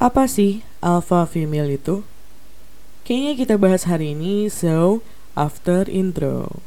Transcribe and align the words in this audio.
Apa 0.00 0.24
sih 0.24 0.64
alpha 0.80 1.28
female 1.28 1.76
itu? 1.76 2.08
Kayaknya 3.04 3.32
kita 3.36 3.54
bahas 3.60 3.84
hari 3.84 4.16
ini, 4.16 4.48
so 4.48 5.04
after 5.36 5.84
intro. 5.92 6.64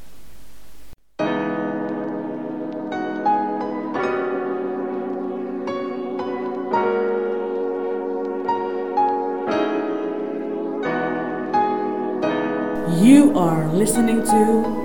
You 13.01 13.33
are 13.33 13.65
listening 13.73 14.21
to 14.29 14.82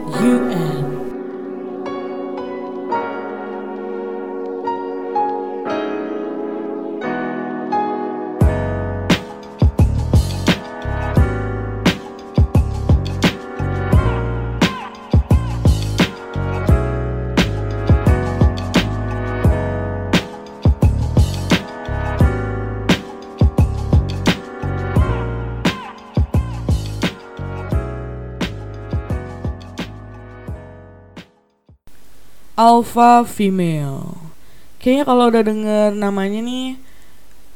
Alpha 32.69 33.25
female. 33.25 34.29
Kayaknya 34.77 35.05
kalau 35.09 35.25
udah 35.33 35.41
denger 35.41 35.89
namanya 35.97 36.45
nih 36.45 36.77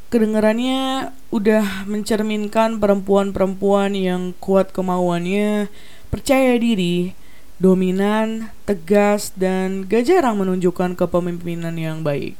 kedengarannya 0.08 1.12
udah 1.28 1.84
mencerminkan 1.84 2.80
perempuan-perempuan 2.80 3.92
yang 3.92 4.32
kuat 4.40 4.72
kemauannya, 4.72 5.68
percaya 6.08 6.56
diri, 6.56 7.12
dominan, 7.60 8.56
tegas 8.64 9.36
dan 9.36 9.84
gak 9.84 10.08
jarang 10.08 10.40
menunjukkan 10.40 10.96
kepemimpinan 10.96 11.76
yang 11.76 12.00
baik. 12.00 12.32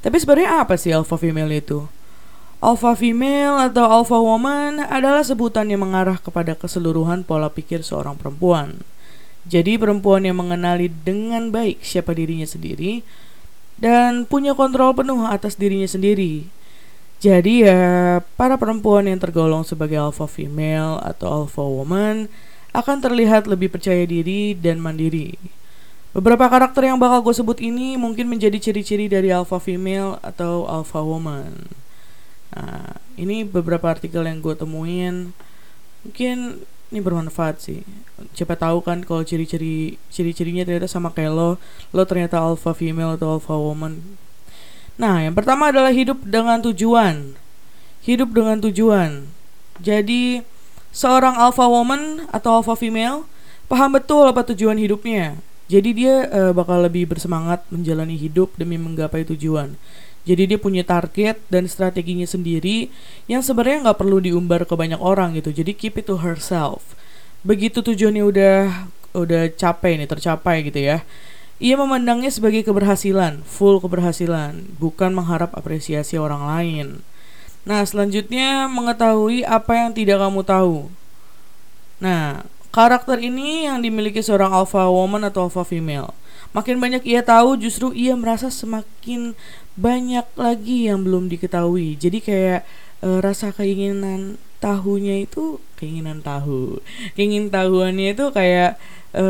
Tapi 0.00 0.16
sebenarnya 0.16 0.64
apa 0.64 0.80
sih 0.80 0.96
alpha 0.96 1.20
female 1.20 1.52
itu? 1.52 1.92
Alpha 2.64 2.96
female 2.96 3.68
atau 3.68 3.84
alpha 3.84 4.16
woman 4.16 4.80
adalah 4.80 5.20
sebutan 5.20 5.68
yang 5.68 5.84
mengarah 5.84 6.16
kepada 6.16 6.56
keseluruhan 6.56 7.20
pola 7.28 7.52
pikir 7.52 7.84
seorang 7.84 8.16
perempuan. 8.16 8.80
Jadi 9.48 9.80
perempuan 9.80 10.28
yang 10.28 10.36
mengenali 10.36 10.92
dengan 10.92 11.48
baik 11.48 11.80
siapa 11.80 12.12
dirinya 12.12 12.44
sendiri 12.44 13.00
dan 13.80 14.28
punya 14.28 14.52
kontrol 14.52 14.92
penuh 14.92 15.24
atas 15.24 15.56
dirinya 15.56 15.88
sendiri. 15.88 16.44
Jadi 17.18 17.66
ya 17.66 18.20
para 18.38 18.54
perempuan 18.60 19.08
yang 19.08 19.18
tergolong 19.18 19.66
sebagai 19.66 19.98
alpha 19.98 20.30
female 20.30 21.02
atau 21.02 21.42
alpha 21.42 21.64
woman 21.64 22.30
akan 22.76 22.96
terlihat 23.00 23.48
lebih 23.50 23.72
percaya 23.72 24.04
diri 24.04 24.54
dan 24.54 24.78
mandiri. 24.78 25.34
Beberapa 26.14 26.46
karakter 26.46 26.88
yang 26.88 27.00
bakal 27.00 27.24
gue 27.24 27.34
sebut 27.34 27.58
ini 27.58 27.98
mungkin 27.98 28.30
menjadi 28.30 28.56
ciri-ciri 28.60 29.10
dari 29.10 29.34
alpha 29.34 29.58
female 29.58 30.20
atau 30.22 30.68
alpha 30.68 31.00
woman. 31.02 31.68
Nah, 32.54 32.96
ini 33.18 33.44
beberapa 33.44 33.92
artikel 33.92 34.24
yang 34.24 34.40
gue 34.40 34.54
temuin. 34.56 35.36
Mungkin 36.06 36.64
ini 36.88 37.04
bermanfaat 37.04 37.60
sih. 37.60 37.84
Siapa 38.32 38.56
tahu 38.56 38.80
kan 38.80 39.04
kalau 39.04 39.20
ciri-ciri 39.20 40.00
ciri-cirinya 40.08 40.64
ternyata 40.64 40.88
sama 40.88 41.12
kayak 41.12 41.32
lo 41.32 41.48
lo 41.92 42.02
ternyata 42.08 42.40
alpha 42.40 42.72
female 42.72 43.16
atau 43.20 43.36
alpha 43.36 43.54
woman. 43.54 44.00
Nah 44.96 45.22
yang 45.22 45.36
pertama 45.36 45.68
adalah 45.68 45.92
hidup 45.92 46.24
dengan 46.24 46.64
tujuan. 46.64 47.36
Hidup 48.02 48.32
dengan 48.32 48.58
tujuan. 48.64 49.28
Jadi 49.78 50.40
seorang 50.90 51.36
alpha 51.36 51.68
woman 51.68 52.24
atau 52.32 52.64
alpha 52.64 52.74
female 52.74 53.28
paham 53.68 53.92
betul 53.92 54.24
apa 54.24 54.42
tujuan 54.48 54.80
hidupnya. 54.80 55.36
Jadi 55.68 55.92
dia 55.92 56.24
uh, 56.32 56.52
bakal 56.56 56.80
lebih 56.80 57.04
bersemangat 57.04 57.60
menjalani 57.68 58.16
hidup 58.16 58.56
demi 58.56 58.80
menggapai 58.80 59.28
tujuan 59.28 59.76
jadi 60.28 60.44
dia 60.44 60.58
punya 60.60 60.84
target 60.84 61.40
dan 61.48 61.64
strateginya 61.64 62.28
sendiri 62.28 62.92
yang 63.32 63.40
sebenarnya 63.40 63.88
nggak 63.88 63.98
perlu 64.04 64.20
diumbar 64.20 64.68
ke 64.68 64.76
banyak 64.76 65.00
orang 65.00 65.32
gitu. 65.40 65.48
Jadi 65.48 65.72
keep 65.72 65.96
it 65.96 66.04
to 66.04 66.20
herself. 66.20 66.92
Begitu 67.40 67.80
tujuannya 67.80 68.24
udah 68.28 68.58
udah 69.16 69.48
capek 69.56 69.96
nih, 69.96 70.08
tercapai 70.08 70.68
gitu 70.68 70.84
ya. 70.84 71.00
Ia 71.58 71.74
memandangnya 71.80 72.28
sebagai 72.28 72.60
keberhasilan, 72.60 73.40
full 73.48 73.80
keberhasilan, 73.80 74.68
bukan 74.76 75.16
mengharap 75.16 75.50
apresiasi 75.56 76.20
orang 76.20 76.44
lain. 76.44 76.86
Nah, 77.64 77.82
selanjutnya 77.88 78.68
mengetahui 78.68 79.48
apa 79.48 79.74
yang 79.74 79.90
tidak 79.96 80.20
kamu 80.22 80.44
tahu. 80.44 80.92
Nah, 81.98 82.46
karakter 82.70 83.18
ini 83.18 83.66
yang 83.66 83.82
dimiliki 83.82 84.22
seorang 84.22 84.54
alpha 84.54 84.86
woman 84.86 85.26
atau 85.26 85.50
alpha 85.50 85.66
female. 85.66 86.14
Makin 86.54 86.78
banyak 86.78 87.02
ia 87.04 87.20
tahu, 87.20 87.58
justru 87.58 87.90
ia 87.92 88.14
merasa 88.14 88.48
semakin 88.48 89.34
banyak 89.78 90.26
lagi 90.34 90.90
yang 90.90 91.06
belum 91.06 91.30
diketahui. 91.30 91.94
Jadi 91.94 92.18
kayak 92.18 92.66
e, 92.98 93.08
rasa 93.22 93.54
keinginan 93.54 94.42
tahunya 94.58 95.22
itu 95.22 95.62
keinginan 95.78 96.18
tahu, 96.18 96.82
keinginan 97.14 97.54
tahuannya 97.54 98.18
itu 98.18 98.26
kayak 98.34 98.74
e, 99.14 99.26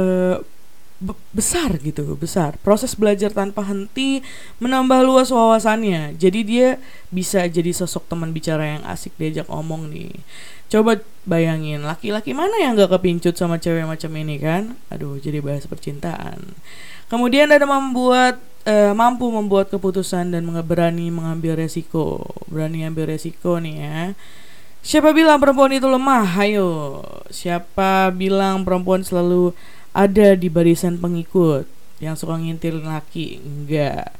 besar 1.30 1.78
gitu, 1.78 2.18
besar. 2.18 2.58
Proses 2.66 2.98
belajar 2.98 3.30
tanpa 3.30 3.62
henti 3.62 4.24
menambah 4.58 5.06
luas 5.06 5.30
wawasannya. 5.30 6.18
Jadi 6.18 6.40
dia 6.42 6.68
bisa 7.14 7.46
jadi 7.46 7.70
sosok 7.70 8.10
teman 8.10 8.34
bicara 8.34 8.78
yang 8.78 8.82
asik 8.82 9.14
diajak 9.14 9.46
omong 9.46 9.94
nih. 9.94 10.10
Coba 10.68 10.98
bayangin, 11.22 11.86
laki-laki 11.86 12.34
mana 12.34 12.58
yang 12.60 12.74
gak 12.74 12.98
kepincut 12.98 13.38
sama 13.38 13.62
cewek 13.62 13.86
macam 13.86 14.10
ini 14.18 14.36
kan? 14.42 14.74
Aduh, 14.90 15.22
jadi 15.22 15.38
bahas 15.38 15.64
percintaan. 15.70 16.58
Kemudian 17.08 17.48
ada 17.48 17.64
membuat 17.64 18.36
uh, 18.68 18.92
mampu 18.92 19.24
membuat 19.32 19.72
keputusan 19.72 20.28
dan 20.28 20.44
berani 20.64 21.08
mengambil 21.08 21.56
resiko. 21.56 22.20
Berani 22.52 22.84
ambil 22.84 23.16
resiko 23.16 23.56
nih 23.56 23.76
ya. 23.80 24.00
Siapa 24.84 25.10
bilang 25.16 25.40
perempuan 25.42 25.72
itu 25.74 25.88
lemah? 25.88 26.28
Ayo. 26.38 27.02
Siapa 27.32 28.12
bilang 28.14 28.62
perempuan 28.62 29.02
selalu 29.02 29.56
ada 29.96 30.36
di 30.38 30.48
barisan 30.52 31.00
pengikut 31.00 31.66
yang 31.98 32.14
suka 32.14 32.38
ngintil 32.38 32.84
laki? 32.84 33.40
Enggak. 33.42 34.14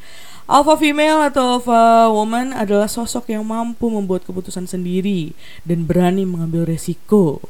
Alpha 0.49 0.81
female 0.81 1.29
atau 1.29 1.61
alpha 1.61 2.09
woman 2.09 2.57
adalah 2.57 2.89
sosok 2.89 3.29
yang 3.29 3.45
mampu 3.45 3.93
membuat 3.93 4.25
keputusan 4.25 4.65
sendiri 4.65 5.37
dan 5.69 5.85
berani 5.85 6.25
mengambil 6.25 6.65
resiko. 6.65 7.45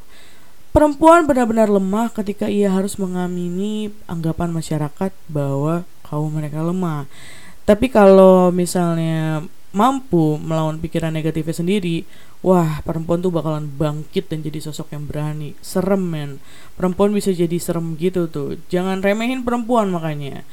Perempuan 0.68 1.24
benar-benar 1.24 1.72
lemah 1.72 2.12
ketika 2.12 2.46
ia 2.46 2.68
harus 2.68 3.00
mengamini 3.00 3.88
anggapan 4.04 4.52
masyarakat 4.52 5.10
bahwa 5.26 5.88
kaum 6.04 6.28
mereka 6.28 6.60
lemah. 6.60 7.08
Tapi 7.64 7.92
kalau 7.92 8.48
misalnya 8.48 9.44
mampu 9.72 10.40
melawan 10.40 10.80
pikiran 10.80 11.12
negatifnya 11.12 11.52
sendiri, 11.52 12.08
wah 12.40 12.80
perempuan 12.84 13.20
tuh 13.20 13.32
bakalan 13.32 13.68
bangkit 13.68 14.32
dan 14.32 14.40
jadi 14.40 14.64
sosok 14.64 14.96
yang 14.96 15.04
berani. 15.04 15.52
Serem 15.60 16.00
men, 16.00 16.30
perempuan 16.76 17.12
bisa 17.12 17.32
jadi 17.32 17.56
serem 17.60 17.96
gitu 18.00 18.28
tuh. 18.28 18.56
Jangan 18.72 19.04
remehin 19.04 19.44
perempuan 19.44 19.92
makanya. 19.92 20.44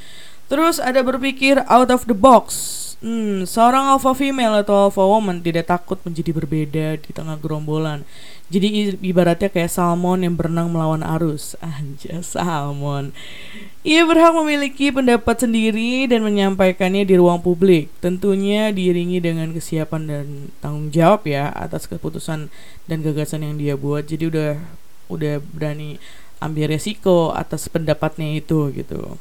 Terus 0.45 0.77
ada 0.77 1.01
berpikir 1.01 1.63
out 1.65 1.89
of 1.89 2.05
the 2.05 2.13
box. 2.13 2.83
Hmm, 3.01 3.43
seorang 3.43 3.91
alpha 3.91 4.13
female 4.15 4.61
atau 4.61 4.87
alpha 4.89 5.03
woman 5.03 5.41
tidak 5.41 5.67
takut 5.67 5.99
menjadi 6.05 6.31
berbeda 6.31 6.87
di 7.01 7.11
tengah 7.11 7.37
gerombolan. 7.41 8.05
Jadi 8.45 8.94
ibaratnya 9.01 9.50
kayak 9.50 9.73
salmon 9.73 10.22
yang 10.22 10.38
berenang 10.38 10.69
melawan 10.69 11.01
arus. 11.01 11.57
Anja 11.66 12.22
salmon. 12.22 13.09
Ia 13.81 14.06
berhak 14.06 14.38
memiliki 14.38 14.94
pendapat 14.94 15.45
sendiri 15.45 16.06
dan 16.06 16.22
menyampaikannya 16.22 17.09
di 17.09 17.17
ruang 17.17 17.41
publik. 17.41 17.89
Tentunya 18.06 18.69
diiringi 18.69 19.17
dengan 19.17 19.50
kesiapan 19.50 20.01
dan 20.06 20.25
tanggung 20.61 20.94
jawab 20.94 21.25
ya 21.25 21.50
atas 21.57 21.89
keputusan 21.89 22.53
dan 22.86 22.97
gagasan 23.01 23.42
yang 23.42 23.57
dia 23.57 23.74
buat. 23.74 24.06
Jadi 24.06 24.30
udah 24.30 24.51
udah 25.09 25.42
berani 25.42 25.97
ambil 26.38 26.69
resiko 26.69 27.33
atas 27.33 27.65
pendapatnya 27.65 28.30
itu 28.38 28.69
gitu. 28.77 29.18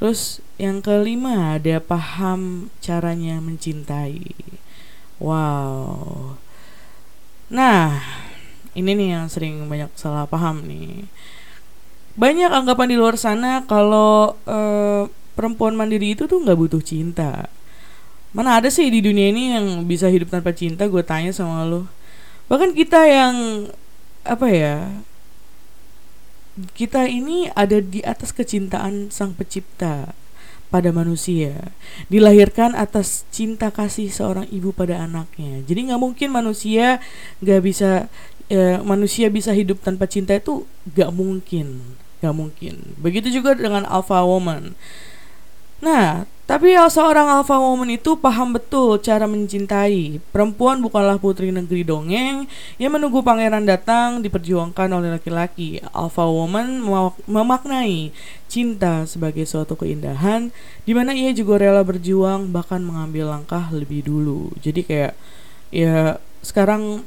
Terus 0.00 0.40
yang 0.56 0.80
kelima 0.80 1.60
ada 1.60 1.84
paham 1.84 2.72
caranya 2.80 3.38
mencintai. 3.44 4.32
Wow. 5.20 6.40
Nah, 7.52 8.02
ini 8.74 8.90
nih 8.94 9.08
yang 9.18 9.26
sering 9.30 9.66
banyak 9.70 9.90
salah 9.98 10.26
paham 10.26 10.66
nih. 10.66 11.06
Banyak 12.14 12.50
anggapan 12.50 12.94
di 12.94 12.96
luar 12.98 13.18
sana 13.18 13.66
kalau 13.66 14.38
uh, 14.46 15.10
perempuan 15.34 15.74
mandiri 15.74 16.14
itu 16.14 16.30
tuh 16.30 16.38
nggak 16.42 16.58
butuh 16.58 16.82
cinta. 16.82 17.50
Mana 18.34 18.58
ada 18.58 18.70
sih 18.70 18.90
di 18.90 18.98
dunia 19.02 19.30
ini 19.30 19.54
yang 19.54 19.66
bisa 19.86 20.10
hidup 20.10 20.30
tanpa 20.30 20.54
cinta? 20.54 20.86
Gue 20.90 21.02
tanya 21.06 21.30
sama 21.34 21.66
lo. 21.66 21.86
Bahkan 22.50 22.74
kita 22.74 23.06
yang 23.06 23.34
apa 24.24 24.48
ya 24.50 24.76
kita 26.78 27.10
ini 27.10 27.50
ada 27.54 27.82
di 27.82 27.98
atas 28.02 28.30
kecintaan 28.30 29.10
sang 29.10 29.34
pencipta. 29.34 30.14
pada 30.74 30.90
manusia 30.90 31.70
dilahirkan 32.10 32.74
atas 32.74 33.22
cinta 33.30 33.70
kasih 33.70 34.10
seorang 34.10 34.50
ibu 34.50 34.74
pada 34.74 35.06
anaknya 35.06 35.62
jadi 35.62 35.94
nggak 35.94 36.02
mungkin 36.02 36.34
manusia 36.34 36.98
nggak 37.38 37.60
bisa 37.62 38.10
e, 38.50 38.78
manusia 38.82 39.28
bisa 39.32 39.52
hidup 39.52 39.80
tanpa 39.80 40.08
cinta 40.08 40.36
itu 40.36 40.64
nggak 40.92 41.10
mungkin 41.14 41.96
nggak 42.20 42.34
mungkin 42.34 42.74
begitu 43.00 43.28
juga 43.28 43.56
dengan 43.56 43.84
alpha 43.88 44.24
woman 44.24 44.72
Nah, 45.84 46.24
tapi 46.48 46.72
seorang 46.76 47.28
alpha 47.28 47.60
woman 47.60 47.92
itu 47.92 48.16
paham 48.16 48.56
betul 48.56 48.96
cara 49.04 49.28
mencintai. 49.28 50.16
Perempuan 50.32 50.80
bukanlah 50.80 51.20
putri 51.20 51.52
negeri 51.52 51.84
dongeng 51.84 52.48
yang 52.80 52.90
menunggu 52.96 53.20
pangeran 53.20 53.68
datang 53.68 54.24
diperjuangkan 54.24 54.88
oleh 54.88 55.12
laki-laki. 55.12 55.84
Alpha 55.92 56.24
woman 56.24 56.80
memaknai 57.28 58.16
cinta 58.48 59.04
sebagai 59.04 59.44
suatu 59.44 59.76
keindahan 59.76 60.48
di 60.88 60.96
mana 60.96 61.12
ia 61.12 61.36
juga 61.36 61.60
rela 61.60 61.84
berjuang 61.84 62.48
bahkan 62.48 62.80
mengambil 62.80 63.28
langkah 63.28 63.68
lebih 63.68 64.08
dulu. 64.08 64.56
Jadi 64.64 64.88
kayak 64.88 65.12
ya 65.68 66.16
sekarang 66.40 67.04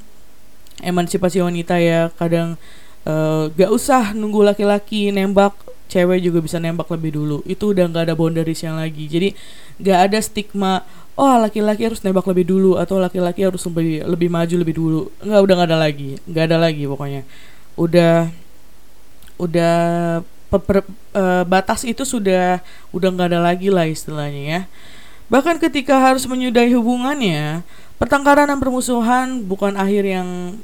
emansipasi 0.81 1.41
wanita 1.41 1.77
ya 1.81 2.13
kadang 2.15 2.59
uh, 3.07 3.49
gak 3.53 3.71
usah 3.71 4.11
nunggu 4.13 4.45
laki-laki 4.45 5.09
nembak 5.09 5.55
cewek 5.87 6.19
juga 6.19 6.43
bisa 6.43 6.59
nembak 6.59 6.87
lebih 6.91 7.15
dulu. 7.15 7.37
Itu 7.47 7.71
udah 7.71 7.87
nggak 7.87 8.03
ada 8.11 8.15
boundaries 8.15 8.61
yang 8.61 8.77
lagi. 8.77 9.07
Jadi 9.07 9.33
nggak 9.79 9.99
ada 10.11 10.19
stigma 10.19 10.83
oh 11.17 11.35
laki-laki 11.41 11.87
harus 11.87 12.03
nembak 12.03 12.27
lebih 12.29 12.45
dulu 12.45 12.77
atau 12.77 13.01
laki-laki 13.01 13.41
harus 13.47 13.63
lebih 13.65 14.03
lebih 14.05 14.29
maju 14.29 14.55
lebih 14.59 14.75
dulu. 14.75 15.01
Nggak 15.23 15.41
udah 15.41 15.53
nggak 15.57 15.69
ada 15.73 15.79
lagi. 15.79 16.09
Nggak 16.27 16.43
ada 16.51 16.57
lagi 16.59 16.83
pokoknya. 16.85 17.21
Udah 17.79 18.15
udah 19.37 19.75
pe, 20.51 20.57
per, 20.59 20.77
uh, 21.15 21.43
batas 21.47 21.87
itu 21.87 22.03
sudah 22.03 22.59
udah 22.91 23.09
nggak 23.09 23.27
ada 23.33 23.39
lagi 23.41 23.71
lah 23.71 23.87
istilahnya 23.87 24.43
ya. 24.43 24.61
Bahkan 25.27 25.59
ketika 25.59 25.99
harus 25.99 26.23
menyudahi 26.23 26.71
hubungannya 26.75 27.63
pertengkaran 27.97 28.49
dan 28.49 28.59
permusuhan 28.61 29.45
bukan 29.45 29.77
akhir 29.77 30.05
yang 30.05 30.61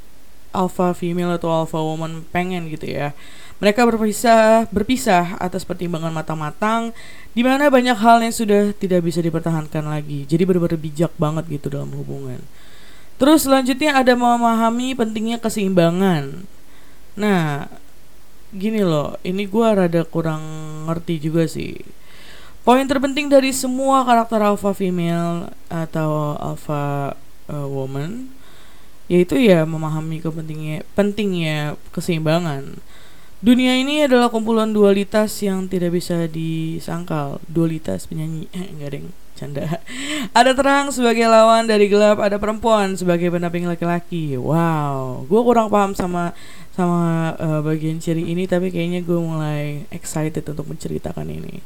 alpha 0.54 0.94
female 0.94 1.34
atau 1.34 1.50
alpha 1.50 1.78
woman 1.82 2.22
pengen 2.30 2.70
gitu 2.70 2.86
ya 2.86 3.10
mereka 3.62 3.86
berpisah, 3.86 4.66
berpisah 4.68 5.38
atas 5.38 5.62
pertimbangan 5.62 6.10
matang-matang, 6.10 6.90
di 7.32 7.46
mana 7.46 7.70
banyak 7.70 7.94
hal 7.94 8.20
yang 8.20 8.34
sudah 8.34 8.74
tidak 8.74 9.06
bisa 9.06 9.22
dipertahankan 9.22 9.86
lagi. 9.86 10.26
Jadi 10.26 10.42
benar-benar 10.42 10.76
bijak 10.76 11.12
banget 11.14 11.46
gitu 11.48 11.70
dalam 11.70 11.94
hubungan. 11.94 12.42
Terus 13.16 13.46
selanjutnya 13.46 13.94
ada 13.94 14.18
memahami 14.18 14.98
pentingnya 14.98 15.38
keseimbangan. 15.38 16.44
Nah, 17.14 17.70
gini 18.50 18.82
loh, 18.82 19.16
ini 19.22 19.46
gue 19.46 19.64
rada 19.64 20.02
kurang 20.02 20.42
ngerti 20.90 21.22
juga 21.22 21.46
sih. 21.46 21.78
Poin 22.68 22.84
terpenting 22.84 23.32
dari 23.32 23.54
semua 23.54 24.02
karakter 24.02 24.44
alpha 24.44 24.76
female 24.76 25.52
atau 25.72 26.34
alpha 26.36 27.16
uh, 27.48 27.68
woman 27.68 28.32
yaitu 29.04 29.36
ya 29.36 29.68
memahami 29.68 30.20
kepentingnya 30.24 30.84
pentingnya 30.96 31.76
keseimbangan. 31.92 32.80
Dunia 33.44 33.76
ini 33.76 34.00
adalah 34.00 34.32
kumpulan 34.32 34.72
dualitas 34.72 35.36
yang 35.44 35.68
tidak 35.68 35.92
bisa 35.92 36.24
disangkal. 36.24 37.44
Dualitas 37.44 38.08
penyanyi, 38.08 38.48
eh, 38.56 38.72
enggak 38.72 38.90
deng, 38.96 39.06
canda. 39.36 39.84
Ada 40.38 40.56
terang 40.56 40.88
sebagai 40.88 41.28
lawan 41.28 41.68
dari 41.68 41.92
gelap, 41.92 42.24
ada 42.24 42.40
perempuan 42.40 42.96
sebagai 42.96 43.28
pendamping 43.28 43.68
laki-laki. 43.68 44.40
Wow, 44.40 45.28
gue 45.28 45.40
kurang 45.44 45.68
paham 45.68 45.92
sama 45.92 46.32
sama 46.72 47.36
uh, 47.36 47.60
bagian 47.60 48.00
ciri 48.00 48.24
ini, 48.24 48.48
tapi 48.48 48.72
kayaknya 48.72 49.04
gue 49.04 49.20
mulai 49.20 49.84
excited 49.92 50.48
untuk 50.48 50.64
menceritakan 50.64 51.28
ini. 51.28 51.60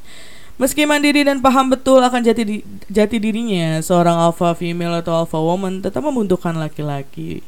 Meski 0.59 0.91
mandiri 0.91 1.23
dan 1.23 1.39
paham 1.39 1.71
betul 1.71 2.03
akan 2.03 2.21
jati 2.21 2.43
di, 2.43 2.57
jati 2.91 3.23
dirinya, 3.23 3.79
seorang 3.79 4.19
alpha 4.19 4.53
female 4.59 4.99
atau 4.99 5.15
alpha 5.15 5.39
woman 5.39 5.79
tetap 5.79 6.03
membutuhkan 6.03 6.59
laki-laki. 6.59 7.47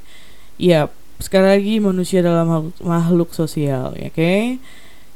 Yap, 0.63 0.95
sekali 1.21 1.47
lagi 1.53 1.75
manusia 1.85 2.25
dalam 2.25 2.73
makhluk 2.81 3.37
sosial 3.37 3.93
ya 3.93 4.09
oke 4.09 4.17
okay? 4.17 4.57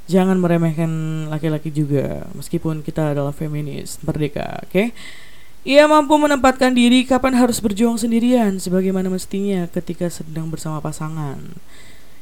jangan 0.04 0.36
meremehkan 0.36 0.92
laki-laki 1.32 1.72
juga 1.72 2.28
meskipun 2.36 2.84
kita 2.84 3.16
adalah 3.16 3.32
feminis 3.32 3.96
merdeka 4.04 4.60
oke 4.60 4.70
okay? 4.70 4.86
ia 5.64 5.88
mampu 5.88 6.12
menempatkan 6.20 6.76
diri 6.76 7.08
kapan 7.08 7.40
harus 7.40 7.56
berjuang 7.56 7.96
sendirian 7.96 8.60
sebagaimana 8.60 9.08
mestinya 9.08 9.64
ketika 9.72 10.12
sedang 10.12 10.52
bersama 10.52 10.84
pasangan 10.84 11.40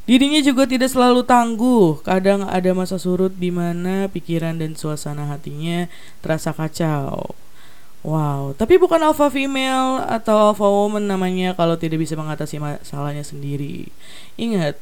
Dirinya 0.03 0.43
juga 0.43 0.67
tidak 0.67 0.91
selalu 0.91 1.23
tangguh, 1.23 2.03
kadang 2.03 2.43
ada 2.51 2.75
masa 2.75 2.99
surut 2.99 3.31
di 3.39 3.55
mana 3.55 4.11
pikiran 4.11 4.59
dan 4.59 4.75
suasana 4.75 5.31
hatinya 5.31 5.87
terasa 6.19 6.51
kacau. 6.51 7.39
Wow, 8.03 8.59
tapi 8.59 8.83
bukan 8.83 8.99
alpha 8.99 9.31
female 9.31 10.03
atau 10.11 10.51
alpha 10.51 10.67
woman 10.67 11.07
namanya 11.07 11.55
kalau 11.55 11.79
tidak 11.79 12.03
bisa 12.03 12.19
mengatasi 12.19 12.59
masalahnya 12.59 13.23
sendiri. 13.23 13.95
Ingat, 14.35 14.75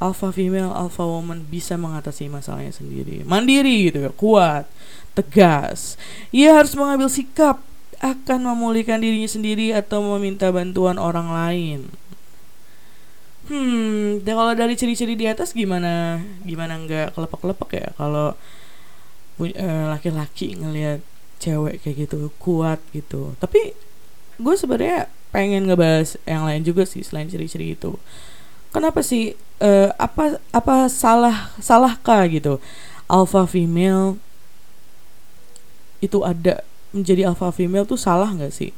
alpha 0.00 0.32
female, 0.32 0.72
alpha 0.72 1.04
woman 1.04 1.44
bisa 1.44 1.76
mengatasi 1.76 2.32
masalahnya 2.32 2.72
sendiri. 2.72 3.28
Mandiri 3.28 3.92
gitu 3.92 4.08
kuat, 4.16 4.64
tegas. 5.12 6.00
Ia 6.32 6.56
harus 6.56 6.72
mengambil 6.72 7.12
sikap 7.12 7.60
akan 8.00 8.40
memulihkan 8.50 9.04
dirinya 9.04 9.28
sendiri 9.28 9.76
atau 9.76 10.00
meminta 10.16 10.48
bantuan 10.48 10.96
orang 10.96 11.28
lain. 11.28 11.92
Hmm, 13.52 14.24
dan 14.24 14.32
kalau 14.32 14.56
dari 14.56 14.72
ciri-ciri 14.80 15.12
di 15.12 15.28
atas 15.28 15.52
gimana? 15.52 16.24
Gimana 16.40 16.80
nggak 16.80 17.12
kelepek-kelepek 17.12 17.70
ya? 17.76 17.88
Kalau 18.00 18.32
uh, 18.32 19.84
laki-laki 19.92 20.56
ngelihat 20.56 21.04
cewek 21.36 21.84
kayak 21.84 22.08
gitu 22.08 22.32
kuat 22.40 22.80
gitu. 22.96 23.36
Tapi 23.36 23.76
gue 24.40 24.54
sebenarnya 24.56 25.12
pengen 25.36 25.68
ngebahas 25.68 26.16
yang 26.24 26.48
lain 26.48 26.64
juga 26.64 26.88
sih 26.88 27.04
selain 27.04 27.28
ciri-ciri 27.28 27.76
itu. 27.76 28.00
Kenapa 28.72 29.04
sih 29.04 29.36
uh, 29.60 29.92
apa 30.00 30.40
apa 30.48 30.88
salah 30.88 31.52
salahkah 31.60 32.24
gitu? 32.32 32.56
Alpha 33.04 33.44
female 33.44 34.16
itu 36.00 36.24
ada 36.24 36.64
menjadi 36.96 37.28
alpha 37.28 37.52
female 37.52 37.84
tuh 37.84 38.00
salah 38.00 38.32
nggak 38.32 38.48
sih? 38.48 38.72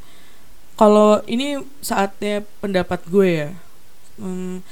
Kalau 0.75 1.23
ini 1.31 1.63
saatnya 1.79 2.43
pendapat 2.59 3.07
gue 3.07 3.31
ya 3.31 3.51
hmm, 4.19 4.65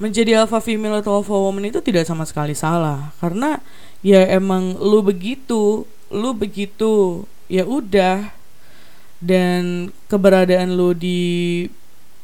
menjadi 0.00 0.40
alpha 0.42 0.58
female 0.64 1.04
atau 1.04 1.20
alpha 1.20 1.36
woman 1.36 1.68
itu 1.68 1.84
tidak 1.84 2.08
sama 2.08 2.24
sekali 2.24 2.56
salah. 2.56 3.12
Karena 3.20 3.60
ya 4.00 4.24
emang 4.32 4.80
lu 4.80 5.04
begitu 5.04 5.84
lu 6.10 6.30
begitu 6.32 7.24
ya 7.46 7.68
udah. 7.68 8.32
Dan 9.20 9.92
keberadaan 10.08 10.80
lo 10.80 10.96
di 10.96 11.68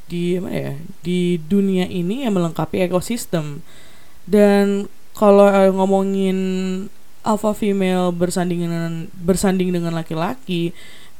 di 0.08 0.40
apa 0.40 0.48
ya 0.48 0.72
di 1.04 1.36
dunia 1.36 1.84
ini 1.84 2.24
yang 2.24 2.40
melengkapi 2.40 2.80
ekosistem. 2.88 3.60
Dan 4.24 4.88
kalau 5.12 5.52
ngomongin 5.76 6.38
alpha 7.20 7.52
female 7.52 8.14
bersanding 8.16 8.64
dengan 8.64 9.12
bersanding 9.12 9.74
dengan 9.74 9.92
laki-laki 9.92 10.70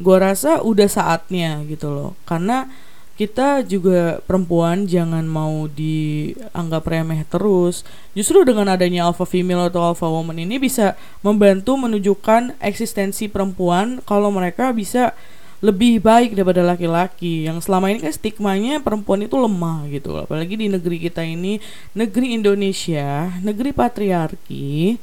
gua 0.01 0.33
rasa 0.33 0.65
udah 0.65 0.89
saatnya 0.89 1.61
gitu 1.69 1.93
loh. 1.93 2.11
Karena 2.25 2.73
kita 3.17 3.65
juga 3.65 4.21
perempuan 4.29 4.85
jangan 4.85 5.25
mau 5.25 5.65
dianggap 5.73 6.85
remeh 6.85 7.25
terus. 7.25 7.81
Justru 8.13 8.45
dengan 8.45 8.69
adanya 8.69 9.09
alpha 9.09 9.25
female 9.25 9.73
atau 9.73 9.81
alpha 9.81 10.05
woman 10.05 10.37
ini 10.37 10.61
bisa 10.61 10.93
membantu 11.25 11.81
menunjukkan 11.81 12.61
eksistensi 12.61 13.33
perempuan 13.33 14.05
kalau 14.05 14.29
mereka 14.29 14.69
bisa 14.77 15.17
lebih 15.65 16.05
baik 16.05 16.37
daripada 16.37 16.61
laki-laki. 16.61 17.49
Yang 17.49 17.65
selama 17.65 17.89
ini 17.89 18.05
kan 18.05 18.13
stigmanya 18.13 18.85
perempuan 18.85 19.25
itu 19.25 19.41
lemah 19.41 19.89
gitu. 19.89 20.21
Apalagi 20.21 20.61
di 20.61 20.69
negeri 20.69 21.01
kita 21.01 21.25
ini 21.25 21.57
negeri 21.97 22.37
Indonesia 22.37 23.33
negeri 23.41 23.73
patriarki 23.73 25.01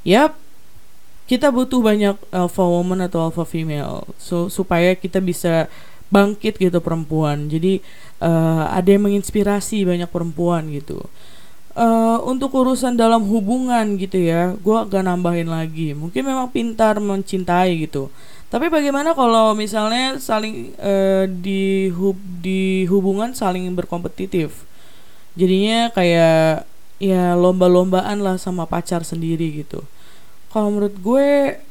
ya 0.00 0.32
kita 1.28 1.52
butuh 1.52 1.78
banyak 1.78 2.16
alpha 2.32 2.64
woman 2.64 3.04
atau 3.04 3.28
alpha 3.28 3.44
female. 3.44 4.08
So 4.16 4.48
supaya 4.48 4.96
kita 4.96 5.20
bisa 5.20 5.68
bangkit 6.10 6.58
gitu 6.58 6.78
perempuan. 6.82 7.46
Jadi 7.46 7.80
uh, 8.20 8.68
ada 8.68 8.88
yang 8.90 9.06
menginspirasi 9.08 9.86
banyak 9.86 10.10
perempuan 10.10 10.68
gitu. 10.74 11.00
Uh, 11.70 12.18
untuk 12.26 12.50
urusan 12.50 12.98
dalam 12.98 13.22
hubungan 13.30 13.94
gitu 13.94 14.18
ya 14.18 14.58
gue 14.58 14.76
agak 14.76 15.06
nambahin 15.06 15.48
lagi. 15.48 15.94
Mungkin 15.94 16.26
memang 16.26 16.50
pintar 16.50 16.98
mencintai 16.98 17.78
gitu. 17.86 18.10
Tapi 18.50 18.66
bagaimana 18.66 19.14
kalau 19.14 19.54
misalnya 19.54 20.18
saling 20.18 20.74
uh, 20.82 21.30
di 21.30 21.86
hub 21.94 22.18
di 22.42 22.84
hubungan 22.90 23.30
saling 23.30 23.70
berkompetitif? 23.78 24.66
Jadinya 25.38 25.94
kayak 25.94 26.66
ya 26.98 27.38
lomba-lombaan 27.38 28.18
lah 28.18 28.36
sama 28.36 28.66
pacar 28.66 29.06
sendiri 29.06 29.62
gitu. 29.62 29.86
Kalau 30.50 30.74
menurut 30.74 30.98
gue 30.98 31.62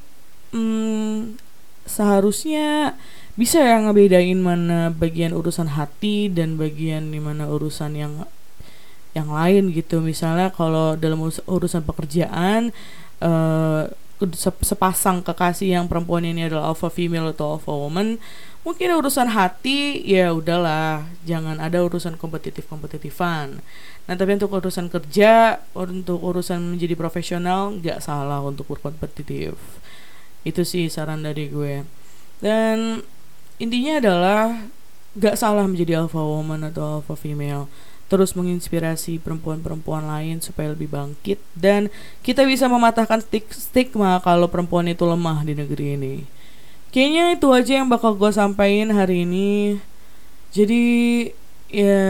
hmm, 0.56 1.36
seharusnya 1.84 2.96
bisa 3.40 3.64
ya 3.64 3.80
ngebedain 3.80 4.36
mana 4.36 4.92
bagian 4.92 5.32
urusan 5.32 5.80
hati 5.80 6.28
dan 6.28 6.60
bagian 6.60 7.08
di 7.16 7.24
mana 7.24 7.48
urusan 7.48 7.96
yang 7.96 8.14
yang 9.16 9.32
lain 9.32 9.72
gitu. 9.72 10.04
Misalnya 10.04 10.52
kalau 10.52 11.00
dalam 11.00 11.24
urusan 11.24 11.82
pekerjaan 11.88 12.76
uh, 13.24 13.88
sepasang 14.60 15.24
kekasih 15.24 15.80
yang 15.80 15.88
perempuan 15.88 16.28
ini 16.28 16.52
adalah 16.52 16.76
alpha 16.76 16.92
female 16.92 17.32
atau 17.32 17.56
alpha 17.56 17.72
woman 17.72 18.20
mungkin 18.68 18.92
urusan 19.00 19.32
hati 19.32 20.04
ya 20.04 20.36
udahlah 20.36 21.08
jangan 21.24 21.64
ada 21.64 21.80
urusan 21.80 22.20
kompetitif 22.20 22.68
kompetitifan 22.68 23.64
nah 24.04 24.20
tapi 24.20 24.36
untuk 24.36 24.52
urusan 24.52 24.92
kerja 24.92 25.64
untuk 25.72 26.20
urusan 26.20 26.76
menjadi 26.76 27.00
profesional 27.00 27.80
nggak 27.80 28.04
salah 28.04 28.44
untuk 28.44 28.66
berkompetitif. 28.68 29.56
Itu 30.42 30.66
sih 30.66 30.90
saran 30.90 31.22
dari 31.22 31.46
gue. 31.46 31.86
Dan 32.42 33.06
intinya 33.60 34.00
adalah 34.00 34.72
nggak 35.14 35.36
salah 35.36 35.68
menjadi 35.68 36.02
alpha 36.02 36.18
woman 36.18 36.64
atau 36.72 37.00
alpha 37.00 37.14
female 37.20 37.68
terus 38.10 38.34
menginspirasi 38.34 39.22
perempuan-perempuan 39.22 40.10
lain 40.10 40.42
supaya 40.42 40.74
lebih 40.74 40.90
bangkit 40.90 41.38
dan 41.54 41.94
kita 42.26 42.42
bisa 42.42 42.66
mematahkan 42.66 43.22
stigma 43.54 44.18
kalau 44.26 44.50
perempuan 44.50 44.90
itu 44.90 45.06
lemah 45.06 45.46
di 45.46 45.54
negeri 45.54 45.94
ini. 45.94 46.16
Kayaknya 46.90 47.38
itu 47.38 47.48
aja 47.54 47.72
yang 47.78 47.86
bakal 47.86 48.18
gue 48.18 48.34
sampaikan 48.34 48.90
hari 48.90 49.30
ini. 49.30 49.78
Jadi 50.50 50.82
ya 51.70 52.02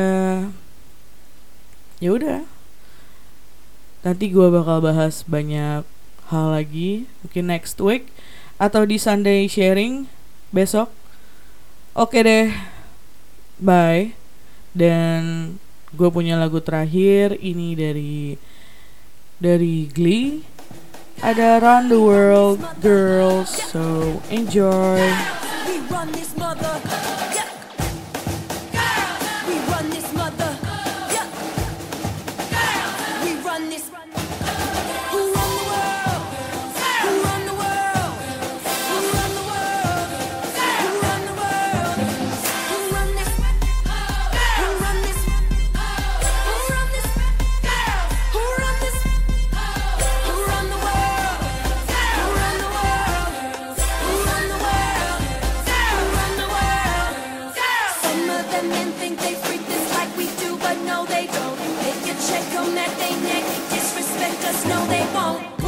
ya 1.99 2.09
udah. 2.15 2.47
Nanti 4.07 4.31
gue 4.31 4.47
bakal 4.47 4.79
bahas 4.79 5.27
banyak 5.27 5.83
hal 6.31 6.45
lagi 6.47 7.11
mungkin 7.19 7.51
next 7.51 7.75
week 7.83 8.07
atau 8.55 8.87
di 8.87 8.95
Sunday 8.95 9.51
sharing 9.51 10.07
besok. 10.55 10.87
Oke 11.97 12.21
deh. 12.21 12.53
Bye. 13.57 14.13
Dan 14.73 15.55
gue 15.89 16.09
punya 16.13 16.37
lagu 16.37 16.61
terakhir 16.61 17.33
ini 17.41 17.73
dari 17.73 18.37
dari 19.41 19.89
Glee 19.89 20.45
ada 21.25 21.57
Run 21.57 21.89
the 21.89 21.97
World 21.97 22.61
Girls 22.77 23.49
so 23.49 24.21
enjoy 24.29 25.01
just 64.51 64.65
know 64.65 64.83
they 64.87 65.05
won't. 65.13 65.58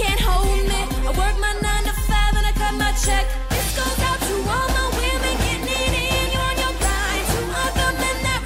can't 0.00 0.20
hold 0.20 0.64
me. 0.64 0.80
I 1.08 1.10
work 1.12 1.36
my 1.44 1.52
nine 1.60 1.84
to 1.84 1.94
five 2.08 2.32
and 2.38 2.46
I 2.50 2.52
cut 2.56 2.74
my 2.84 2.92
check. 3.04 3.24
This 3.52 3.68
goes 3.76 3.98
out 4.08 4.20
to 4.28 4.34
all 4.54 4.68
my 4.78 4.86
women 4.96 5.34
getting 5.44 5.68
it 5.68 5.92
in. 6.08 6.26
You 6.32 6.40
on 6.48 6.56
your 6.64 6.74
grind. 6.80 7.24
To 7.36 7.40
men 8.00 8.16
that 8.26 8.40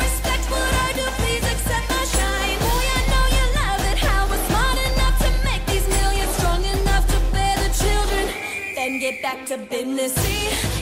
what 0.51 0.73
I 0.87 0.89
do, 0.99 1.07
please 1.21 1.45
accept 1.55 1.87
my 1.95 2.05
shine. 2.17 2.59
Boy, 2.67 2.85
I 2.99 3.01
know 3.13 3.25
you 3.39 3.45
love 3.61 3.83
it. 3.91 3.99
How 4.07 4.23
smart 4.49 4.79
enough 4.91 5.17
to 5.25 5.31
make 5.47 5.63
these 5.71 5.87
millions, 5.97 6.33
strong 6.39 6.63
enough 6.77 7.05
to 7.13 7.19
bear 7.35 7.55
the 7.63 7.71
children. 7.83 8.25
Then 8.75 8.99
get 8.99 9.23
back 9.23 9.47
to 9.51 9.57
business. 9.59 10.13
See? 10.23 10.74